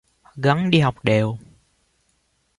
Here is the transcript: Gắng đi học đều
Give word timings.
Gắng 0.35 0.71
đi 0.71 0.79
học 0.79 0.95
đều 1.03 1.37